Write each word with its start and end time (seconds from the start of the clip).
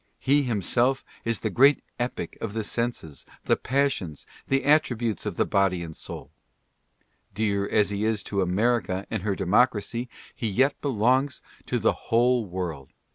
He 0.17 0.41
himself 0.41 1.05
is 1.23 1.41
the 1.41 1.51
great 1.51 1.83
Epic 1.99 2.35
of 2.41 2.53
the 2.53 2.63
senses, 2.63 3.23
the 3.45 3.55
passions, 3.55 4.25
the 4.47 4.65
at 4.65 4.81
tributes 4.81 5.27
of 5.27 5.35
the 5.35 5.45
body 5.45 5.83
and 5.83 5.95
soul. 5.95 6.31
Dear 7.35 7.69
as 7.69 7.91
he 7.91 8.03
is 8.03 8.23
to 8.23 8.41
America 8.41 9.05
and 9.11 9.21
her 9.21 9.35
democracy, 9.35 10.09
he 10.33 10.47
yet 10.47 10.73
belongs 10.81 11.43
to 11.67 11.77
the 11.77 11.93
whole 12.09 12.47
world. 12.47 12.89